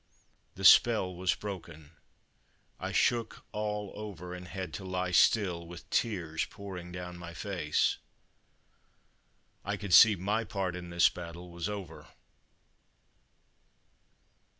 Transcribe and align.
The 0.55 0.65
spell 0.65 1.13
was 1.13 1.35
broken. 1.35 1.91
I 2.79 2.91
shook 2.91 3.45
all 3.51 3.91
over, 3.93 4.33
and 4.33 4.47
had 4.47 4.73
to 4.73 4.83
lie 4.83 5.11
still, 5.11 5.67
with 5.67 5.87
tears 5.91 6.43
pouring 6.45 6.91
down 6.91 7.17
my 7.19 7.35
face. 7.35 7.97
I 9.63 9.77
could 9.77 9.93
see 9.93 10.15
my 10.15 10.43
part 10.43 10.75
in 10.75 10.89
this 10.89 11.07
battle 11.07 11.51
was 11.51 11.69
over. 11.69 12.07